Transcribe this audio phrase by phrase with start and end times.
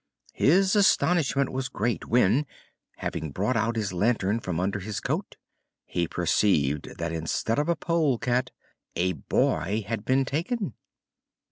[0.33, 2.47] His astonishment was great when,
[2.97, 5.35] having brought out his lantern from under his coat,
[5.85, 8.49] he perceived that instead of a polecat
[8.95, 10.73] a boy had been taken.